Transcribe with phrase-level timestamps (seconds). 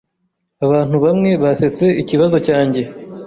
[0.65, 2.81] Abantu bamwe basetse ikibazo cyanjye.